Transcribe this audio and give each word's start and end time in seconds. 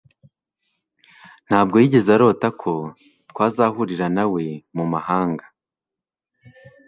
Ntabwo 1.47 1.75
yigeze 1.81 2.09
arota 2.15 2.47
ko 2.61 2.73
azahurira 3.47 4.07
nawe 4.15 4.43
mumahanga 4.75 5.45